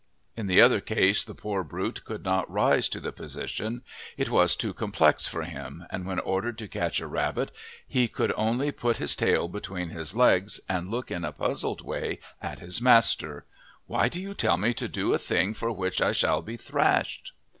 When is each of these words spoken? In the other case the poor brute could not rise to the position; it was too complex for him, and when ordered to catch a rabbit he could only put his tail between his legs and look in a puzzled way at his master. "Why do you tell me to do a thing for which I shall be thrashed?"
In 0.35 0.47
the 0.47 0.59
other 0.59 0.81
case 0.81 1.23
the 1.23 1.35
poor 1.35 1.63
brute 1.63 2.03
could 2.05 2.23
not 2.25 2.49
rise 2.49 2.89
to 2.89 2.99
the 2.99 3.11
position; 3.11 3.83
it 4.17 4.31
was 4.31 4.55
too 4.55 4.73
complex 4.73 5.27
for 5.27 5.43
him, 5.43 5.85
and 5.91 6.07
when 6.07 6.17
ordered 6.17 6.57
to 6.57 6.67
catch 6.67 6.99
a 6.99 7.05
rabbit 7.05 7.51
he 7.87 8.07
could 8.07 8.33
only 8.35 8.71
put 8.71 8.97
his 8.97 9.15
tail 9.15 9.47
between 9.47 9.89
his 9.89 10.15
legs 10.15 10.59
and 10.67 10.89
look 10.89 11.11
in 11.11 11.23
a 11.23 11.31
puzzled 11.31 11.85
way 11.85 12.17
at 12.41 12.61
his 12.61 12.81
master. 12.81 13.45
"Why 13.85 14.09
do 14.09 14.19
you 14.19 14.33
tell 14.33 14.57
me 14.57 14.73
to 14.73 14.87
do 14.87 15.13
a 15.13 15.19
thing 15.19 15.53
for 15.53 15.71
which 15.71 16.01
I 16.01 16.13
shall 16.13 16.41
be 16.41 16.57
thrashed?" 16.57 17.33